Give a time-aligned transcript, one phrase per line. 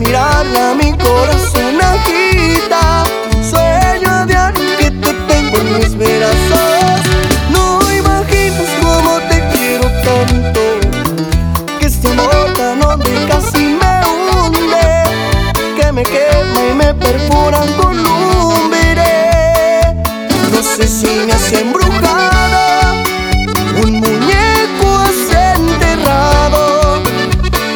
[0.00, 3.04] mirarla mi corazón agita.
[3.50, 7.00] Sueño de alguien que te tengo en mis brazos.
[7.50, 10.60] No imaginas cómo te quiero tanto.
[11.78, 14.86] Que este amor tan hondo casi me hunde.
[15.76, 19.12] Que me quema y me perfura con lumbre.
[20.52, 23.04] No sé si me has embrujado.
[23.82, 25.22] Un muñeco has
[25.56, 27.02] enterrado.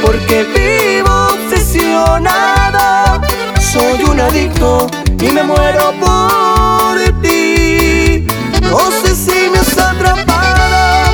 [0.03, 0.45] Porque
[4.37, 8.27] y me muero por ti.
[8.63, 11.13] No sé si me has atrapado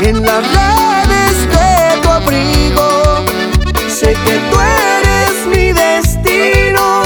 [0.00, 3.24] en las redes de tu abrigo.
[3.86, 7.02] Sé que tú eres mi destino.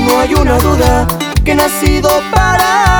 [0.00, 1.06] No hay una duda
[1.44, 2.93] que he nacido para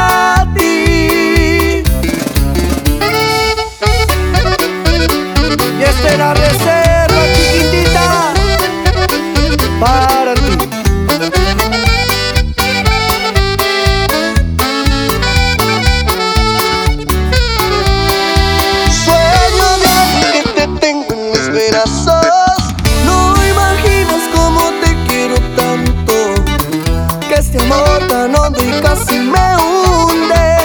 [28.08, 30.56] tan hondo y casi me hunde.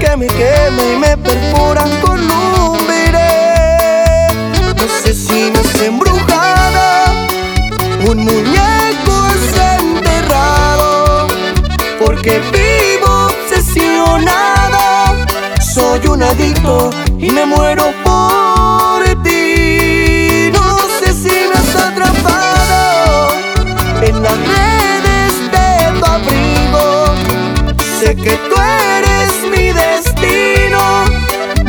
[0.00, 2.14] Que me quema y me perforan con.
[4.84, 7.14] No sé si me has embrujado.
[8.06, 9.46] Un muñeco es
[9.80, 11.26] enterrado.
[11.98, 14.82] Porque vivo obsesionado.
[15.60, 18.13] Soy un adicto y me muero por
[28.04, 30.78] Sé que tú eres mi destino.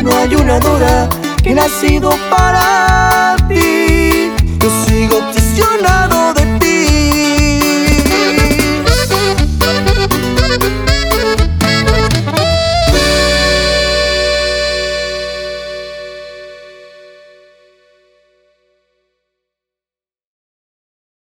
[0.04, 1.08] No hay una dura
[1.42, 4.30] que nacido para ti.
[4.58, 6.05] Yo sigo obsesionado.